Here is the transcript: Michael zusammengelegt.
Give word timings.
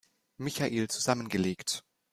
Michael 0.39 0.87
zusammengelegt. 0.87 1.83